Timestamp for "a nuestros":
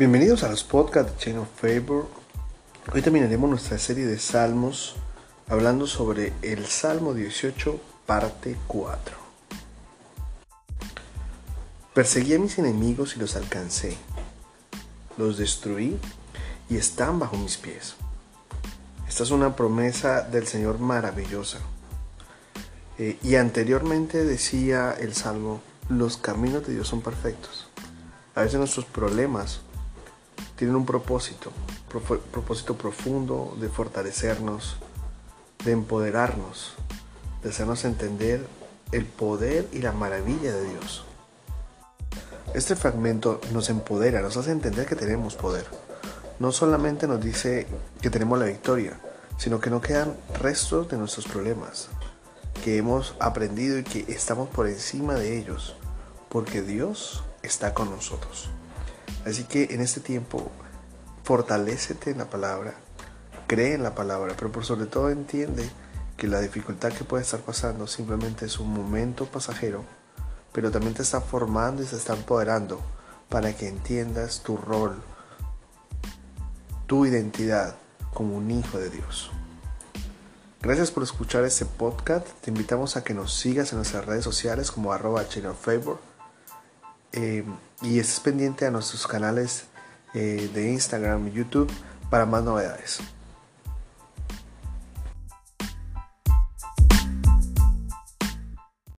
88.66-89.06